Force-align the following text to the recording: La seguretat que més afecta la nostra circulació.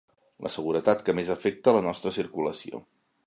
La 0.45 0.51
seguretat 0.53 1.03
que 1.09 1.15
més 1.19 1.29
afecta 1.35 1.75
la 1.79 1.83
nostra 1.89 2.17
circulació. 2.21 2.85